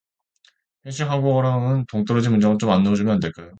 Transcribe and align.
현실 0.85 1.07
한국어랑은 1.11 1.85
동떨어진 1.87 2.31
문장은 2.31 2.57
좀 2.59 2.69
안 2.71 2.81
넣어주면 2.83 3.13
안 3.15 3.19
될까요? 3.19 3.49